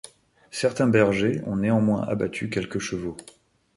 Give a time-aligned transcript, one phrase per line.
[0.49, 3.15] Certains bergers ont néanmoins abattu quelques chevaux.